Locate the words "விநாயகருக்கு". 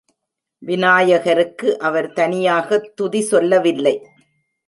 0.59-1.79